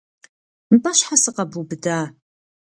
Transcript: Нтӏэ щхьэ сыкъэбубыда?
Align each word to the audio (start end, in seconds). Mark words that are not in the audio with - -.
Нтӏэ 0.73 0.91
щхьэ 0.97 1.15
сыкъэбубыда? 1.23 1.99